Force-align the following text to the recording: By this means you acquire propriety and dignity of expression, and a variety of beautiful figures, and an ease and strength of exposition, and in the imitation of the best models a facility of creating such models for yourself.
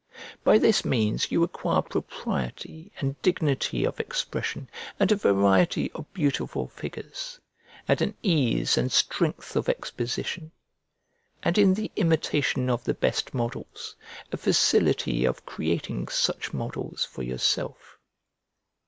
By 0.43 0.57
this 0.57 0.83
means 0.83 1.29
you 1.31 1.43
acquire 1.43 1.83
propriety 1.83 2.91
and 2.99 3.21
dignity 3.21 3.85
of 3.85 3.99
expression, 3.99 4.67
and 4.99 5.11
a 5.11 5.15
variety 5.15 5.91
of 5.91 6.11
beautiful 6.11 6.67
figures, 6.69 7.39
and 7.87 8.01
an 8.01 8.17
ease 8.23 8.79
and 8.79 8.91
strength 8.91 9.55
of 9.55 9.69
exposition, 9.69 10.53
and 11.43 11.55
in 11.55 11.75
the 11.75 11.91
imitation 11.97 12.67
of 12.67 12.83
the 12.83 12.95
best 12.95 13.35
models 13.35 13.95
a 14.31 14.37
facility 14.37 15.23
of 15.23 15.45
creating 15.45 16.07
such 16.07 16.51
models 16.51 17.05
for 17.05 17.21
yourself. 17.21 17.99